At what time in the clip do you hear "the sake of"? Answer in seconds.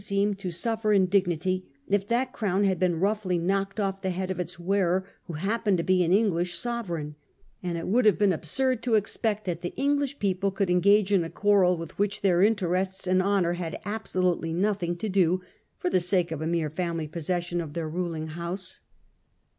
15.91-16.41